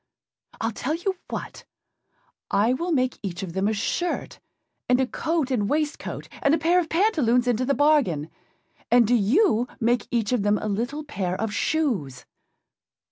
[0.59, 1.63] Iâll tell you what,
[2.49, 4.39] I will make each of them a shirt,
[4.89, 8.31] and a coat and waistcoat, and a pair of pantaloons into the bargain;
[8.89, 12.25] and do you make each of them a little pair of shoes.